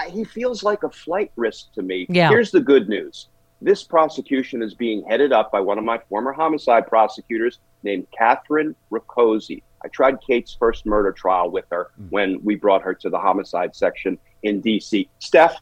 he 0.09 0.23
feels 0.23 0.61
like 0.63 0.83
a 0.83 0.89
flight 0.89 1.31
risk 1.35 1.73
to 1.73 1.81
me. 1.81 2.05
Yeah. 2.09 2.29
Here's 2.29 2.51
the 2.51 2.59
good 2.59 2.87
news: 2.89 3.27
this 3.61 3.83
prosecution 3.83 4.61
is 4.61 4.73
being 4.73 5.03
headed 5.07 5.33
up 5.33 5.51
by 5.51 5.59
one 5.59 5.77
of 5.77 5.83
my 5.83 5.99
former 6.09 6.31
homicide 6.31 6.87
prosecutors 6.87 7.59
named 7.83 8.07
Kathryn 8.17 8.75
Rakoczy. 8.91 9.63
I 9.83 9.87
tried 9.89 10.21
Kate's 10.21 10.55
first 10.57 10.85
murder 10.85 11.11
trial 11.11 11.51
with 11.51 11.65
her 11.71 11.91
hmm. 11.95 12.07
when 12.09 12.43
we 12.43 12.55
brought 12.55 12.81
her 12.81 12.93
to 12.95 13.09
the 13.09 13.19
homicide 13.19 13.75
section 13.75 14.17
in 14.43 14.61
D.C. 14.61 15.09
Steph, 15.19 15.55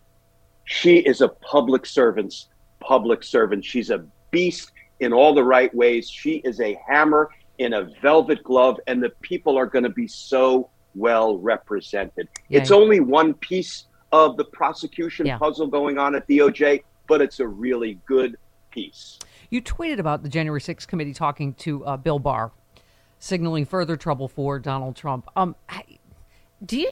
she 0.65 0.97
is 0.97 1.21
a 1.21 1.29
public 1.29 1.85
servant's 1.85 2.49
public 2.79 3.23
servant. 3.23 3.63
She's 3.63 3.89
a 3.89 4.05
beast 4.31 4.71
in 4.99 5.13
all 5.13 5.33
the 5.33 5.43
right 5.43 5.73
ways. 5.73 6.09
She 6.09 6.37
is 6.37 6.59
a 6.59 6.79
hammer 6.87 7.29
in 7.57 7.73
a 7.73 7.89
velvet 8.01 8.43
glove, 8.43 8.79
and 8.87 9.01
the 9.01 9.09
people 9.21 9.57
are 9.57 9.65
going 9.65 9.83
to 9.83 9.89
be 9.89 10.07
so 10.07 10.69
well 10.95 11.37
represented. 11.37 12.27
Yeah. 12.49 12.59
It's 12.59 12.71
only 12.71 12.99
one 12.99 13.33
piece 13.33 13.85
of 14.11 14.37
the 14.37 14.45
prosecution 14.45 15.25
Yeah. 15.25 15.37
puzzle 15.37 15.67
going 15.67 15.97
on 15.97 16.15
at 16.15 16.27
DOJ, 16.27 16.83
but 17.07 17.21
it's 17.21 17.39
a 17.39 17.47
really 17.47 17.99
good 18.05 18.37
piece. 18.71 19.17
You 19.49 19.61
tweeted 19.61 19.99
about 19.99 20.23
the 20.23 20.29
January 20.29 20.59
6th 20.59 20.87
committee 20.87 21.13
talking 21.13 21.53
to 21.55 21.83
uh, 21.85 21.97
Bill 21.97 22.19
Barr, 22.19 22.51
signaling 23.19 23.65
further 23.65 23.95
trouble 23.95 24.27
for 24.27 24.59
Donald 24.59 24.95
Trump. 24.95 25.27
Um, 25.35 25.55
I- 25.69 25.83
do 26.65 26.75
you, 26.79 26.91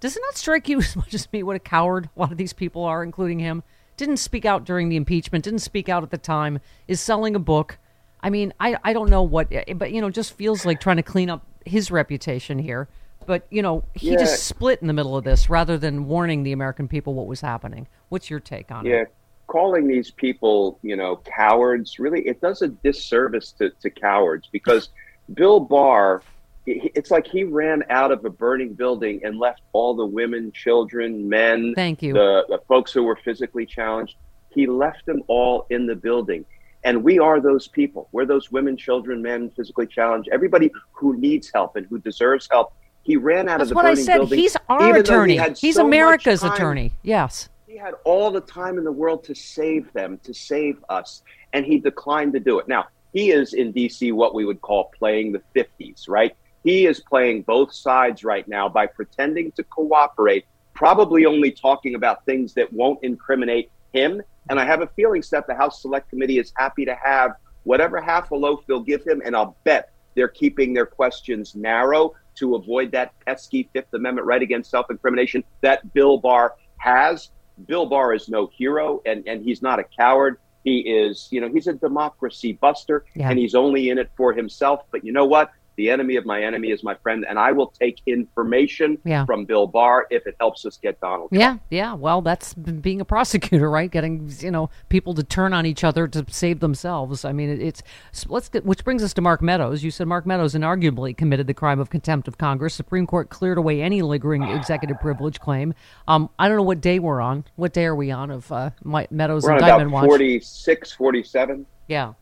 does 0.00 0.14
it 0.16 0.22
not 0.26 0.36
strike 0.36 0.68
you 0.68 0.78
as 0.80 0.94
much 0.94 1.14
as 1.14 1.30
me 1.32 1.42
what 1.42 1.56
a 1.56 1.60
coward 1.60 2.08
a 2.16 2.20
lot 2.20 2.32
of 2.32 2.38
these 2.38 2.52
people 2.52 2.84
are, 2.84 3.02
including 3.02 3.38
him? 3.38 3.62
Didn't 3.96 4.18
speak 4.18 4.44
out 4.44 4.64
during 4.64 4.88
the 4.90 4.96
impeachment, 4.96 5.44
didn't 5.44 5.60
speak 5.60 5.88
out 5.88 6.02
at 6.02 6.10
the 6.10 6.18
time, 6.18 6.60
is 6.86 7.00
selling 7.00 7.34
a 7.34 7.38
book. 7.38 7.78
I 8.20 8.28
mean, 8.30 8.52
I, 8.60 8.76
I 8.84 8.92
don't 8.92 9.08
know 9.08 9.22
what, 9.22 9.50
but, 9.76 9.90
you 9.92 10.00
know, 10.02 10.10
just 10.10 10.34
feels 10.34 10.66
like 10.66 10.80
trying 10.80 10.96
to 10.96 11.02
clean 11.02 11.30
up 11.30 11.46
his 11.64 11.90
reputation 11.90 12.58
here. 12.58 12.88
But, 13.26 13.46
you 13.50 13.62
know, 13.62 13.84
he 13.94 14.10
Yeah. 14.12 14.18
just 14.18 14.44
split 14.44 14.80
in 14.82 14.86
the 14.86 14.92
middle 14.92 15.16
of 15.16 15.24
this 15.24 15.48
rather 15.48 15.78
than 15.78 16.04
warning 16.06 16.42
the 16.42 16.52
American 16.52 16.86
people 16.86 17.14
what 17.14 17.26
was 17.26 17.40
happening. 17.40 17.88
What's 18.10 18.28
your 18.30 18.38
take 18.38 18.70
on 18.70 18.84
Yeah, 18.84 19.02
it? 19.02 19.14
Calling 19.46 19.86
these 19.86 20.10
people, 20.10 20.78
you 20.82 20.96
know, 20.96 21.16
cowards, 21.24 21.98
really, 21.98 22.26
it 22.26 22.40
does 22.40 22.62
a 22.62 22.68
disservice 22.68 23.52
to, 23.52 23.70
to 23.80 23.90
cowards 23.90 24.48
because 24.50 24.90
Bill 25.34 25.60
Barr, 25.60 26.22
it's 26.66 27.10
like 27.10 27.26
he 27.26 27.44
ran 27.44 27.84
out 27.90 28.10
of 28.10 28.24
a 28.24 28.30
burning 28.30 28.74
building 28.74 29.20
and 29.24 29.38
left 29.38 29.62
all 29.72 29.94
the 29.94 30.06
women, 30.06 30.50
children, 30.52 31.28
men, 31.28 31.74
Thank 31.76 32.02
you. 32.02 32.12
the, 32.12 32.44
the 32.48 32.58
folks 32.66 32.92
who 32.92 33.04
were 33.04 33.16
physically 33.16 33.66
challenged. 33.66 34.16
He 34.50 34.66
left 34.66 35.06
them 35.06 35.22
all 35.28 35.66
in 35.70 35.86
the 35.86 35.94
building. 35.94 36.44
And 36.82 37.02
we 37.02 37.18
are 37.18 37.40
those 37.40 37.66
people. 37.68 38.08
We're 38.12 38.26
those 38.26 38.50
women, 38.52 38.76
children, 38.76 39.20
men, 39.20 39.50
physically 39.56 39.86
challenged, 39.86 40.28
everybody 40.32 40.70
who 40.92 41.16
needs 41.16 41.50
help 41.52 41.76
and 41.76 41.86
who 41.86 41.98
deserves 41.98 42.48
help. 42.50 42.72
He 43.02 43.16
ran 43.16 43.48
out 43.48 43.58
That's 43.58 43.62
of 43.62 43.68
the 43.70 43.74
what 43.76 43.86
I 43.86 43.94
said. 43.94 44.18
building. 44.18 44.38
He's 44.38 44.56
our 44.68 44.78
though 44.80 44.94
he 44.94 45.00
attorney. 45.00 45.40
He's 45.56 45.76
so 45.76 45.86
America's 45.86 46.42
attorney. 46.42 46.92
Yes. 47.02 47.48
He 47.76 47.82
had 47.82 47.92
all 48.04 48.30
the 48.30 48.40
time 48.40 48.78
in 48.78 48.84
the 48.84 48.92
world 48.92 49.22
to 49.22 49.34
save 49.34 49.92
them, 49.92 50.18
to 50.24 50.32
save 50.32 50.82
us, 50.88 51.22
and 51.52 51.66
he 51.66 51.78
declined 51.78 52.32
to 52.32 52.40
do 52.40 52.58
it. 52.58 52.66
Now, 52.66 52.86
he 53.12 53.32
is 53.32 53.52
in 53.52 53.70
DC 53.70 54.14
what 54.14 54.34
we 54.34 54.46
would 54.46 54.62
call 54.62 54.90
playing 54.98 55.32
the 55.32 55.42
50s, 55.54 56.08
right? 56.08 56.34
He 56.64 56.86
is 56.86 57.00
playing 57.00 57.42
both 57.42 57.74
sides 57.74 58.24
right 58.24 58.48
now 58.48 58.66
by 58.66 58.86
pretending 58.86 59.52
to 59.52 59.62
cooperate, 59.64 60.46
probably 60.72 61.26
only 61.26 61.50
talking 61.50 61.96
about 61.96 62.24
things 62.24 62.54
that 62.54 62.72
won't 62.72 63.04
incriminate 63.04 63.70
him. 63.92 64.22
And 64.48 64.58
I 64.58 64.64
have 64.64 64.80
a 64.80 64.86
feeling, 64.96 65.22
Steph, 65.22 65.46
the 65.46 65.54
House 65.54 65.82
Select 65.82 66.08
Committee 66.08 66.38
is 66.38 66.54
happy 66.56 66.86
to 66.86 66.94
have 66.94 67.32
whatever 67.64 68.00
half 68.00 68.30
a 68.30 68.36
loaf 68.36 68.60
they'll 68.66 68.80
give 68.80 69.06
him, 69.06 69.20
and 69.22 69.36
I'll 69.36 69.54
bet 69.64 69.90
they're 70.14 70.28
keeping 70.28 70.72
their 70.72 70.86
questions 70.86 71.54
narrow 71.54 72.14
to 72.36 72.54
avoid 72.54 72.90
that 72.92 73.12
pesky 73.26 73.68
Fifth 73.74 73.92
Amendment 73.92 74.26
right 74.26 74.40
against 74.40 74.70
self 74.70 74.90
incrimination 74.90 75.44
that 75.60 75.92
Bill 75.92 76.16
Barr 76.16 76.54
has. 76.78 77.28
Bill 77.66 77.86
Barr 77.86 78.14
is 78.14 78.28
no 78.28 78.48
hero 78.52 79.00
and, 79.06 79.26
and 79.26 79.42
he's 79.42 79.62
not 79.62 79.78
a 79.78 79.84
coward. 79.84 80.38
He 80.64 80.80
is, 80.80 81.28
you 81.30 81.40
know, 81.40 81.48
he's 81.48 81.66
a 81.68 81.72
democracy 81.72 82.52
buster 82.52 83.04
Yeah. 83.14 83.30
and 83.30 83.38
he's 83.38 83.54
only 83.54 83.90
in 83.90 83.98
it 83.98 84.10
for 84.16 84.32
himself. 84.32 84.82
But 84.90 85.04
you 85.04 85.12
know 85.12 85.24
what? 85.26 85.50
The 85.76 85.90
enemy 85.90 86.16
of 86.16 86.24
my 86.24 86.42
enemy 86.42 86.70
is 86.70 86.82
my 86.82 86.94
friend, 86.94 87.24
and 87.28 87.38
I 87.38 87.52
will 87.52 87.68
take 87.68 88.00
information 88.06 88.98
Yeah. 89.04 89.24
from 89.26 89.44
Bill 89.44 89.66
Barr 89.66 90.06
if 90.10 90.26
it 90.26 90.34
helps 90.40 90.64
us 90.64 90.78
get 90.78 90.98
Donald. 91.00 91.30
Trump. 91.30 91.40
Yeah, 91.40 91.58
yeah. 91.68 91.94
Well, 91.94 92.22
that's 92.22 92.54
being 92.54 93.00
a 93.00 93.04
prosecutor, 93.04 93.70
right? 93.78 93.90
Getting 93.90 94.32
you 94.40 94.50
know 94.50 94.70
people 94.88 95.14
to 95.14 95.22
turn 95.22 95.52
on 95.52 95.66
each 95.66 95.84
other 95.84 96.08
to 96.08 96.24
save 96.30 96.60
themselves. 96.60 97.24
I 97.24 97.32
mean, 97.32 97.60
it's 97.60 97.82
let's 98.26 98.48
get, 98.48 98.64
which 98.64 98.84
brings 98.84 99.02
us 99.02 99.12
to 99.14 99.20
Mark 99.20 99.42
Meadows. 99.42 99.84
You 99.84 99.90
said 99.90 100.06
Mark 100.06 100.24
Meadows 100.26 100.54
inarguably 100.54 101.16
committed 101.16 101.46
the 101.46 101.54
crime 101.54 101.78
of 101.78 101.90
contempt 101.90 102.26
of 102.28 102.38
Congress. 102.38 102.74
Supreme 102.74 103.06
Court 103.06 103.28
cleared 103.28 103.58
away 103.58 103.82
any 103.82 104.00
lingering 104.02 104.44
executive 104.44 104.98
privilege 105.00 105.40
claim. 105.40 105.74
Um, 106.08 106.30
I 106.38 106.48
don't 106.48 106.56
know 106.56 106.62
what 106.62 106.80
day 106.80 106.98
we're 106.98 107.20
on. 107.20 107.44
What 107.56 107.72
day 107.72 107.84
are 107.84 107.94
we 107.94 108.10
on 108.10 108.30
of 108.30 108.50
uh, 108.50 108.70
Meadows 108.82 109.44
We're 109.44 109.52
on 109.52 109.58
indictment 109.58 109.90
about 109.90 110.06
46, 110.06 110.92
47. 110.92 111.66
Yeah. 111.88 112.14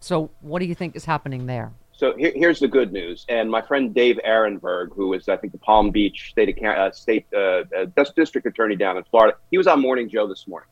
So 0.00 0.30
what 0.40 0.60
do 0.60 0.64
you 0.66 0.74
think 0.74 0.96
is 0.96 1.04
happening 1.04 1.46
there? 1.46 1.72
So 2.00 2.14
here, 2.16 2.32
here's 2.34 2.60
the 2.60 2.66
good 2.66 2.94
news. 2.94 3.26
And 3.28 3.50
my 3.50 3.60
friend 3.60 3.92
Dave 3.92 4.18
Aronberg, 4.26 4.94
who 4.94 5.12
is, 5.12 5.28
I 5.28 5.36
think, 5.36 5.52
the 5.52 5.58
Palm 5.58 5.90
Beach 5.90 6.30
State 6.30 6.58
uh, 6.64 6.90
State 6.92 7.26
uh, 7.34 7.64
uh, 7.76 8.04
District 8.16 8.46
Attorney 8.46 8.74
down 8.74 8.96
in 8.96 9.04
Florida, 9.04 9.36
he 9.50 9.58
was 9.58 9.66
on 9.66 9.82
Morning 9.82 10.08
Joe 10.08 10.26
this 10.26 10.48
morning, 10.48 10.70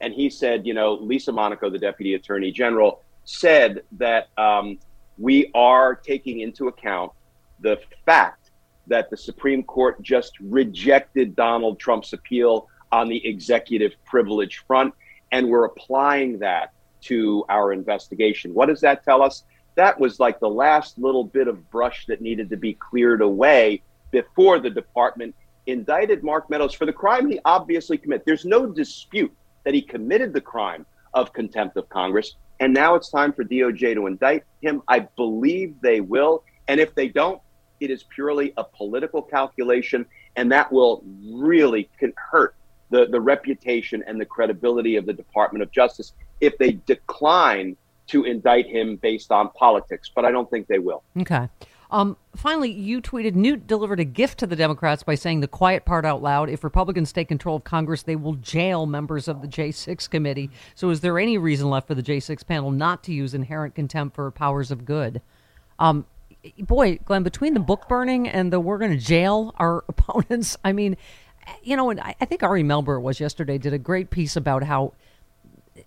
and 0.00 0.14
he 0.14 0.30
said, 0.30 0.66
you 0.66 0.72
know, 0.72 0.94
Lisa 0.94 1.30
Monaco, 1.30 1.68
the 1.68 1.78
Deputy 1.78 2.14
Attorney 2.14 2.50
General, 2.50 3.02
said 3.24 3.82
that 3.98 4.28
um, 4.38 4.78
we 5.18 5.50
are 5.54 5.94
taking 5.94 6.40
into 6.40 6.68
account 6.68 7.12
the 7.60 7.78
fact 8.06 8.50
that 8.86 9.10
the 9.10 9.16
Supreme 9.18 9.62
Court 9.62 10.00
just 10.00 10.40
rejected 10.40 11.36
Donald 11.36 11.78
Trump's 11.80 12.14
appeal 12.14 12.66
on 12.90 13.10
the 13.10 13.26
executive 13.28 13.92
privilege 14.06 14.64
front, 14.66 14.94
and 15.32 15.50
we're 15.50 15.66
applying 15.66 16.38
that 16.38 16.72
to 17.02 17.44
our 17.50 17.74
investigation. 17.74 18.54
What 18.54 18.70
does 18.70 18.80
that 18.80 19.04
tell 19.04 19.20
us? 19.20 19.44
That 19.74 19.98
was 19.98 20.20
like 20.20 20.40
the 20.40 20.48
last 20.48 20.98
little 20.98 21.24
bit 21.24 21.48
of 21.48 21.70
brush 21.70 22.06
that 22.06 22.20
needed 22.20 22.50
to 22.50 22.56
be 22.56 22.74
cleared 22.74 23.22
away 23.22 23.82
before 24.10 24.58
the 24.58 24.70
department 24.70 25.34
indicted 25.66 26.22
Mark 26.22 26.50
Meadows 26.50 26.74
for 26.74 26.86
the 26.86 26.92
crime 26.92 27.30
he 27.30 27.40
obviously 27.44 27.96
committed. 27.96 28.26
There's 28.26 28.44
no 28.44 28.66
dispute 28.66 29.32
that 29.64 29.74
he 29.74 29.80
committed 29.80 30.32
the 30.32 30.40
crime 30.40 30.84
of 31.14 31.32
contempt 31.32 31.76
of 31.76 31.88
Congress. 31.88 32.36
And 32.60 32.72
now 32.72 32.94
it's 32.94 33.10
time 33.10 33.32
for 33.32 33.44
DOJ 33.44 33.94
to 33.94 34.06
indict 34.06 34.44
him. 34.60 34.82
I 34.88 35.00
believe 35.00 35.74
they 35.80 36.00
will. 36.00 36.44
And 36.68 36.80
if 36.80 36.94
they 36.94 37.08
don't, 37.08 37.40
it 37.80 37.90
is 37.90 38.04
purely 38.04 38.52
a 38.56 38.64
political 38.64 39.20
calculation, 39.20 40.06
and 40.36 40.52
that 40.52 40.70
will 40.70 41.02
really 41.24 41.90
hurt 42.16 42.54
the, 42.90 43.06
the 43.06 43.20
reputation 43.20 44.04
and 44.06 44.20
the 44.20 44.24
credibility 44.24 44.96
of 44.96 45.06
the 45.06 45.12
Department 45.12 45.62
of 45.62 45.72
Justice 45.72 46.12
if 46.40 46.56
they 46.58 46.72
decline 46.72 47.76
to 48.12 48.24
indict 48.24 48.66
him 48.66 48.96
based 48.96 49.32
on 49.32 49.50
politics. 49.50 50.10
But 50.14 50.24
I 50.24 50.30
don't 50.30 50.48
think 50.48 50.66
they 50.68 50.78
will. 50.78 51.02
Okay. 51.18 51.48
Um, 51.90 52.16
finally, 52.34 52.70
you 52.70 53.02
tweeted 53.02 53.34
Newt 53.34 53.66
delivered 53.66 54.00
a 54.00 54.04
gift 54.04 54.38
to 54.38 54.46
the 54.46 54.56
Democrats 54.56 55.02
by 55.02 55.14
saying 55.14 55.40
the 55.40 55.48
quiet 55.48 55.84
part 55.84 56.06
out 56.06 56.22
loud. 56.22 56.48
If 56.48 56.64
Republicans 56.64 57.12
take 57.12 57.28
control 57.28 57.56
of 57.56 57.64
Congress, 57.64 58.02
they 58.02 58.16
will 58.16 58.36
jail 58.36 58.86
members 58.86 59.28
of 59.28 59.42
the 59.42 59.48
J6 59.48 60.08
committee. 60.08 60.50
So, 60.74 60.88
is 60.88 61.00
there 61.00 61.18
any 61.18 61.36
reason 61.36 61.68
left 61.68 61.88
for 61.88 61.94
the 61.94 62.02
J6 62.02 62.46
panel 62.46 62.70
not 62.70 63.02
to 63.04 63.12
use 63.12 63.34
inherent 63.34 63.74
contempt 63.74 64.16
for 64.16 64.30
powers 64.30 64.70
of 64.70 64.86
good? 64.86 65.20
Um, 65.78 66.06
boy, 66.60 66.98
Glenn, 67.04 67.24
between 67.24 67.52
the 67.52 67.60
book 67.60 67.86
burning 67.88 68.26
and 68.26 68.50
the 68.50 68.58
we're 68.58 68.78
going 68.78 68.92
to 68.92 69.04
jail 69.04 69.54
our 69.58 69.84
opponents, 69.88 70.56
I 70.64 70.72
mean, 70.72 70.96
you 71.62 71.76
know, 71.76 71.90
and 71.90 72.00
I, 72.00 72.14
I 72.22 72.24
think 72.24 72.42
Ari 72.42 72.62
Melber 72.62 73.02
was 73.02 73.20
yesterday 73.20 73.58
did 73.58 73.74
a 73.74 73.78
great 73.78 74.08
piece 74.08 74.34
about 74.34 74.62
how 74.62 74.94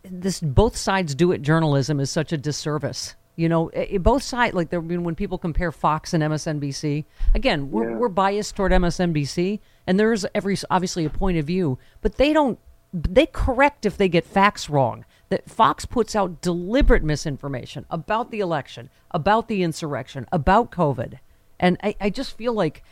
this 0.09 0.39
both 0.39 0.75
sides 0.77 1.15
do 1.15 1.31
it 1.31 1.41
journalism 1.41 1.99
is 1.99 2.09
such 2.11 2.31
a 2.33 2.37
disservice 2.37 3.15
You 3.37 3.49
know, 3.49 3.69
i- 3.75 3.89
i- 3.95 3.97
both 3.97 4.23
sides, 4.23 4.53
like 4.55 4.69
there, 4.69 4.79
when 4.79 5.13
people 5.15 5.37
compare 5.37 5.71
Fox 5.73 6.13
and 6.13 6.23
MSNBC, 6.23 7.03
again, 7.33 7.69
we're, 7.69 7.89
Yeah. 7.91 7.97
we're 7.97 8.07
biased 8.07 8.55
toward 8.55 8.71
MSNBC, 8.71 9.59
and 9.85 9.99
there's 9.99 10.25
every 10.33 10.55
obviously 10.71 11.03
a 11.03 11.09
point 11.09 11.37
of 11.37 11.45
view, 11.45 11.77
but 12.01 12.15
they 12.15 12.31
don't. 12.31 12.57
They 12.93 13.25
correct 13.25 13.85
if 13.85 13.97
they 13.97 14.07
get 14.07 14.23
facts 14.25 14.69
wrong. 14.69 15.03
That 15.27 15.49
Fox 15.49 15.85
puts 15.85 16.15
out 16.15 16.39
deliberate 16.41 17.03
misinformation 17.03 17.85
about 17.89 18.31
the 18.31 18.39
election, 18.39 18.89
about 19.11 19.49
the 19.49 19.63
insurrection, 19.63 20.27
about 20.31 20.71
COVID, 20.71 21.19
and 21.59 21.77
I, 21.83 21.95
I 21.99 22.09
just 22.09 22.37
feel 22.37 22.53
like. 22.53 22.83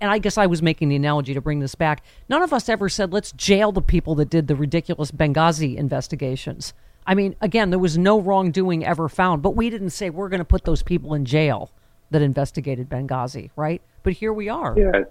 And 0.00 0.10
I 0.10 0.18
guess 0.18 0.38
I 0.38 0.46
was 0.46 0.62
making 0.62 0.88
the 0.88 0.96
analogy 0.96 1.34
to 1.34 1.40
bring 1.40 1.60
this 1.60 1.74
back. 1.74 2.02
None 2.28 2.42
of 2.42 2.52
us 2.52 2.68
ever 2.68 2.88
said, 2.88 3.12
let's 3.12 3.32
jail 3.32 3.72
the 3.72 3.82
people 3.82 4.14
that 4.16 4.30
did 4.30 4.48
the 4.48 4.56
ridiculous 4.56 5.10
Benghazi 5.10 5.76
investigations. 5.76 6.72
I 7.06 7.14
mean, 7.14 7.34
again, 7.40 7.70
there 7.70 7.78
was 7.78 7.98
no 7.98 8.20
wrongdoing 8.20 8.84
ever 8.84 9.08
found, 9.08 9.42
but 9.42 9.56
we 9.56 9.70
didn't 9.70 9.90
say 9.90 10.10
we're 10.10 10.28
going 10.28 10.38
to 10.38 10.44
put 10.44 10.64
those 10.64 10.82
people 10.82 11.14
in 11.14 11.24
jail 11.24 11.70
that 12.10 12.22
investigated 12.22 12.88
Benghazi, 12.88 13.50
right? 13.56 13.80
But 14.02 14.14
here 14.14 14.32
we 14.32 14.48
are. 14.48 14.76
Yeah. 14.78 15.04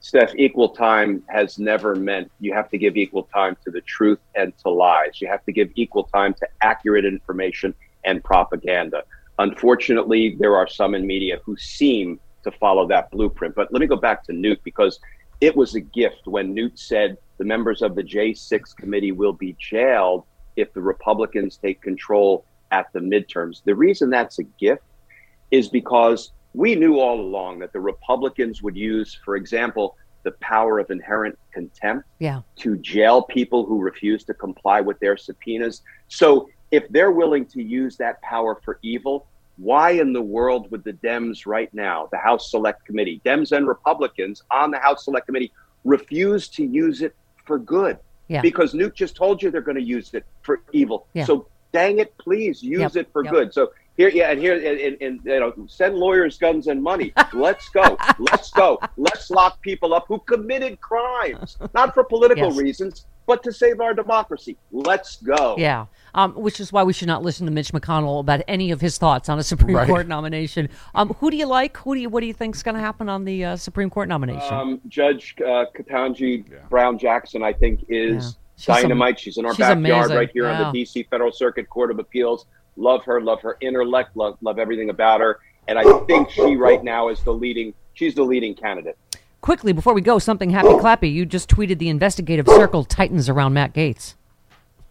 Steph, 0.00 0.34
equal 0.36 0.68
time 0.68 1.22
has 1.28 1.58
never 1.58 1.94
meant 1.94 2.30
you 2.38 2.52
have 2.54 2.68
to 2.70 2.78
give 2.78 2.96
equal 2.96 3.24
time 3.24 3.56
to 3.64 3.70
the 3.70 3.80
truth 3.80 4.20
and 4.34 4.56
to 4.58 4.68
lies. 4.68 5.20
You 5.20 5.28
have 5.28 5.44
to 5.46 5.52
give 5.52 5.70
equal 5.74 6.04
time 6.04 6.34
to 6.34 6.46
accurate 6.60 7.04
information 7.04 7.74
and 8.04 8.22
propaganda. 8.22 9.02
Unfortunately, 9.38 10.36
there 10.38 10.56
are 10.56 10.68
some 10.68 10.94
in 10.94 11.06
media 11.06 11.40
who 11.44 11.56
seem 11.56 12.20
to 12.46 12.58
follow 12.58 12.86
that 12.88 13.10
blueprint. 13.10 13.54
But 13.54 13.72
let 13.72 13.80
me 13.80 13.86
go 13.86 13.96
back 13.96 14.22
to 14.24 14.32
Newt 14.32 14.62
because 14.62 14.98
it 15.40 15.54
was 15.54 15.74
a 15.74 15.80
gift 15.80 16.26
when 16.26 16.54
Newt 16.54 16.78
said 16.78 17.18
the 17.38 17.44
members 17.44 17.82
of 17.82 17.94
the 17.94 18.02
J6 18.02 18.74
committee 18.76 19.12
will 19.12 19.32
be 19.34 19.54
jailed 19.58 20.24
if 20.56 20.72
the 20.72 20.80
Republicans 20.80 21.58
take 21.58 21.82
control 21.82 22.44
at 22.70 22.90
the 22.92 23.00
midterms. 23.00 23.62
The 23.64 23.74
reason 23.74 24.08
that's 24.08 24.38
a 24.38 24.44
gift 24.44 24.82
is 25.50 25.68
because 25.68 26.32
we 26.54 26.74
knew 26.74 26.98
all 26.98 27.20
along 27.20 27.58
that 27.58 27.72
the 27.72 27.80
Republicans 27.80 28.62
would 28.62 28.76
use, 28.76 29.18
for 29.24 29.36
example, 29.36 29.96
the 30.22 30.30
power 30.40 30.78
of 30.78 30.90
inherent 30.90 31.38
contempt 31.52 32.06
Yeah. 32.18 32.40
to 32.56 32.76
jail 32.78 33.22
people 33.22 33.66
who 33.66 33.80
refuse 33.80 34.24
to 34.24 34.34
comply 34.34 34.80
with 34.80 34.98
their 35.00 35.16
subpoenas. 35.16 35.82
So 36.08 36.48
if 36.70 36.88
they're 36.88 37.12
willing 37.12 37.44
to 37.46 37.62
use 37.62 37.96
that 37.98 38.20
power 38.22 38.58
for 38.64 38.78
evil, 38.82 39.26
why 39.58 39.90
in 39.92 40.12
the 40.12 40.22
world 40.22 40.70
would 40.70 40.84
the 40.84 40.92
Dems 40.92 41.46
right 41.46 41.72
now, 41.72 42.08
the 42.12 42.18
House 42.18 42.50
Select 42.50 42.84
Committee, 42.84 43.20
Dems 43.24 43.52
and 43.52 43.66
Republicans 43.66 44.42
on 44.50 44.70
the 44.70 44.78
House 44.78 45.04
Select 45.04 45.26
Committee, 45.26 45.52
refuse 45.84 46.48
to 46.50 46.64
use 46.64 47.02
it 47.02 47.14
for 47.44 47.58
good? 47.58 47.98
Yeah. 48.28 48.42
Because 48.42 48.74
Newt 48.74 48.94
just 48.94 49.16
told 49.16 49.42
you 49.42 49.50
they're 49.50 49.60
going 49.60 49.76
to 49.76 49.82
use 49.82 50.12
it 50.14 50.24
for 50.42 50.60
evil. 50.72 51.06
Yeah. 51.14 51.24
So 51.24 51.46
dang 51.72 51.98
it, 52.00 52.16
please 52.18 52.62
use 52.62 52.80
Yep, 52.94 52.96
it 52.96 53.12
for 53.12 53.24
yep. 53.24 53.32
good. 53.32 53.54
So 53.54 53.72
here, 53.96 54.08
yeah, 54.10 54.30
and 54.30 54.40
here, 54.40 54.54
and, 54.54 54.96
and 55.00 55.20
you 55.24 55.40
know, 55.40 55.54
send 55.68 55.94
lawyers 55.96 56.36
guns 56.36 56.66
and 56.66 56.82
money. 56.82 57.12
Let's 57.32 57.68
go, 57.70 57.96
let's 58.18 58.50
go, 58.50 58.78
let's 58.98 59.30
lock 59.30 59.62
people 59.62 59.94
up 59.94 60.04
who 60.06 60.18
committed 60.18 60.80
crimes, 60.82 61.56
not 61.72 61.94
for 61.94 62.04
political 62.04 62.48
Yes. 62.48 62.58
reasons, 62.58 63.06
but 63.26 63.42
to 63.42 63.52
save 63.52 63.80
our 63.80 63.92
democracy. 63.92 64.56
Let's 64.72 65.16
go. 65.16 65.56
Yeah. 65.58 65.86
Um, 66.14 66.32
which 66.34 66.60
is 66.60 66.72
why 66.72 66.82
we 66.84 66.92
should 66.92 67.08
not 67.08 67.22
listen 67.22 67.44
to 67.46 67.52
Mitch 67.52 67.72
McConnell 67.72 68.20
about 68.20 68.40
any 68.48 68.70
of 68.70 68.80
his 68.80 68.96
thoughts 68.98 69.28
on 69.28 69.38
a 69.38 69.42
Supreme 69.42 69.76
Right. 69.76 69.86
Court 69.86 70.06
nomination. 70.08 70.68
Um, 70.94 71.08
who 71.20 71.30
do 71.30 71.36
you 71.36 71.46
like? 71.46 71.76
Who 71.78 71.94
do 71.94 72.00
you, 72.00 72.08
what 72.08 72.20
do 72.20 72.26
you 72.26 72.32
think's 72.34 72.62
going 72.62 72.74
to 72.76 72.80
happen 72.80 73.08
on 73.08 73.24
the 73.24 73.44
uh, 73.44 73.56
Supreme 73.56 73.90
Court 73.90 74.08
nomination? 74.08 74.54
Um, 74.54 74.80
Judge 74.88 75.34
uh, 75.40 75.66
Ketanji 75.76 76.44
Brown 76.70 76.98
Jackson, 76.98 77.42
I 77.42 77.52
think, 77.52 77.84
is 77.88 78.24
Yeah. 78.24 78.30
She's 78.58 78.68
am- 78.70 78.82
dynamite. 78.84 79.20
she's 79.20 79.36
in 79.36 79.44
our 79.44 79.52
she's 79.52 79.58
backyard 79.58 79.78
amazing. 79.84 80.16
right 80.16 80.30
here 80.32 80.46
on 80.48 80.58
the 80.72 80.72
D.C. 80.78 81.02
Federal 81.10 81.30
Circuit 81.32 81.68
Court 81.68 81.90
of 81.90 81.98
Appeals. 81.98 82.46
Love 82.76 83.04
her, 83.04 83.20
love 83.20 83.42
her 83.42 83.58
intellect, 83.60 84.16
love, 84.16 84.38
love 84.40 84.58
everything 84.58 84.88
about 84.90 85.20
her, 85.20 85.40
and 85.68 85.78
I 85.78 85.82
think 86.06 86.30
she 86.30 86.56
right 86.56 86.82
now 86.82 87.08
is 87.08 87.20
the 87.22 87.32
leading. 87.34 87.74
She's 87.94 88.14
the 88.14 88.22
leading 88.22 88.54
candidate. 88.54 88.96
Quickly, 89.46 89.72
before 89.72 89.94
we 89.94 90.00
go, 90.00 90.18
something 90.18 90.50
happy 90.50 90.70
clappy. 90.70 91.12
You 91.12 91.24
just 91.24 91.48
tweeted 91.48 91.78
the 91.78 91.88
investigative 91.88 92.48
circle 92.48 92.82
tightens 92.82 93.28
around 93.28 93.52
Matt 93.52 93.74
Gaetz. 93.74 94.16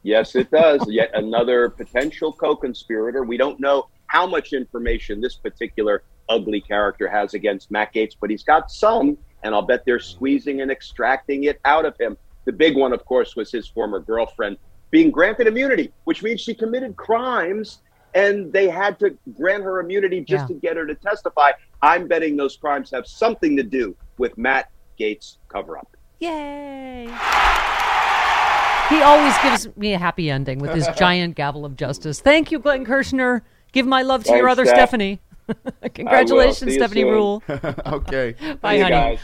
Yes, 0.01 0.33
it 0.33 0.49
does. 0.49 0.81
Yet 0.87 1.11
another 1.13 1.67
potential 1.67 2.31
co-conspirator. 2.31 3.25
We 3.25 3.35
don't 3.35 3.59
know 3.59 3.89
how 4.07 4.25
much 4.25 4.53
information 4.53 5.19
this 5.19 5.35
particular 5.35 6.03
ugly 6.29 6.61
character 6.61 7.09
has 7.09 7.33
against 7.33 7.69
Matt 7.69 7.93
Gaetz, 7.93 8.15
but 8.17 8.29
he's 8.29 8.43
got 8.43 8.71
some, 8.71 9.17
and 9.43 9.53
I'll 9.53 9.61
bet 9.61 9.83
they're 9.85 9.99
squeezing 9.99 10.61
and 10.61 10.71
extracting 10.71 11.43
it 11.43 11.59
out 11.65 11.83
of 11.83 11.97
him. 11.99 12.15
The 12.45 12.53
big 12.53 12.77
one, 12.77 12.93
of 12.93 13.03
course, 13.03 13.35
was 13.35 13.51
his 13.51 13.67
former 13.67 13.99
girlfriend 13.99 14.55
being 14.89 15.11
granted 15.11 15.47
immunity, 15.47 15.91
which 16.05 16.23
means 16.23 16.39
she 16.39 16.53
committed 16.53 16.95
crimes, 16.95 17.79
and 18.15 18.51
they 18.51 18.67
had 18.69 18.97
to 18.99 19.15
grant 19.37 19.63
her 19.63 19.79
immunity 19.79 20.21
just 20.21 20.43
Yeah. 20.43 20.47
to 20.47 20.53
get 20.55 20.77
her 20.77 20.87
to 20.87 20.95
testify. 20.95 21.51
I'm 21.81 22.07
betting 22.07 22.35
those 22.37 22.55
crimes 22.57 22.89
have 22.91 23.05
something 23.05 23.55
to 23.57 23.63
do 23.63 23.95
with 24.17 24.37
Matt 24.37 24.71
Gaetz' 24.99 25.37
cover-up. 25.49 25.95
Yay! 26.19 27.09
He 28.89 29.01
always 29.01 29.35
gives 29.39 29.75
me 29.75 29.93
a 29.93 29.97
happy 29.97 30.29
ending 30.29 30.59
with 30.59 30.71
his 30.73 30.87
giant 30.95 31.35
gavel 31.35 31.65
of 31.65 31.75
justice. 31.75 32.21
Thank 32.21 32.51
you, 32.51 32.59
Glenn 32.59 32.85
Kirshner. 32.85 33.41
Give 33.71 33.85
my 33.85 34.03
love 34.03 34.23
to 34.25 34.35
your 34.35 34.47
other 34.47 34.63
Steph. 34.65 34.77
Stephanie. 34.89 35.19
Congratulations, 35.93 36.73
Stephanie 36.73 37.01
soon. 37.01 37.11
Ruhle. 37.11 37.41
okay. 37.93 38.35
Bye, 38.61 38.75
you 38.75 38.83
honey. 38.83 38.95
guys. 38.95 39.19